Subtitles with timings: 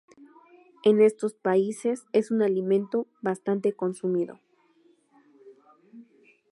[0.83, 4.39] En estos países es un alimento bastante consumido.